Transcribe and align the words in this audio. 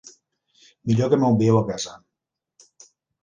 Millor 0.91 1.11
que 1.11 1.19
m'ho 1.23 1.29
envieu 1.35 1.59
a 1.59 1.63
casa. 1.69 1.93